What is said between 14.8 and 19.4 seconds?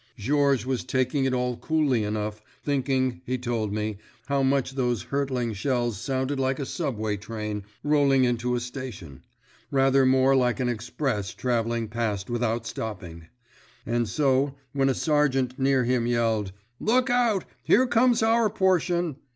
a sergeant near him yelled, "Look out—here comes our portion!"